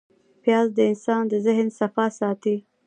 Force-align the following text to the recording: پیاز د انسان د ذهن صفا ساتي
پیاز 0.43 0.67
د 0.77 0.79
انسان 0.91 1.23
د 1.31 1.33
ذهن 1.45 1.67
صفا 1.79 2.05
ساتي 2.19 2.55